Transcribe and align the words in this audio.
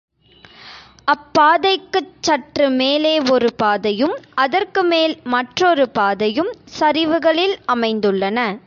அப்பாதைக்குச் 1.11 2.13
சற்று 2.19 2.69
மேலே 2.69 3.19
ஒரு 3.29 3.53
பாதையும், 3.53 4.17
அதற்கு 4.35 4.83
மேல் 4.83 5.17
மற்றொரு 5.23 5.89
பாதையும் 5.89 6.51
சரிவுகளில் 6.79 7.55
அமைந்துள்ளன. 7.67 8.59